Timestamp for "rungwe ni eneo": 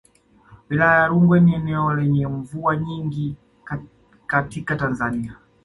1.07-1.93